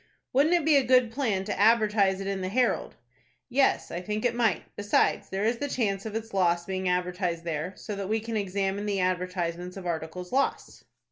"Wouldn't 0.33 0.55
it 0.55 0.65
be 0.65 0.77
a 0.77 0.83
good 0.83 1.11
plan 1.11 1.43
to 1.45 1.59
advertise 1.59 2.21
it 2.21 2.25
in 2.25 2.41
the 2.41 2.49
'Herald'?" 2.49 2.95
"Yes, 3.49 3.91
I 3.91 4.01
think 4.01 4.25
it 4.25 4.33
might. 4.33 4.63
Besides, 4.75 5.29
there 5.29 5.43
is 5.45 5.59
the 5.59 5.67
chance 5.69 6.07
of 6.07 6.15
its 6.15 6.33
loss 6.33 6.65
being 6.65 6.89
advertised 6.89 7.43
there, 7.43 7.73
so 7.75 7.95
that 7.95 8.09
we 8.09 8.19
can 8.19 8.35
examine 8.35 8.87
the 8.87 8.99
advertisements 8.99 9.77
of 9.77 9.85
articles 9.85 10.31
lost." 10.31 10.85